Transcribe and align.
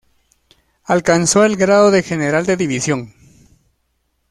Alcanzó 0.85 1.45
el 1.45 1.57
grado 1.57 1.91
de 1.91 2.01
general 2.01 2.47
de 2.47 2.57
División. 2.57 3.13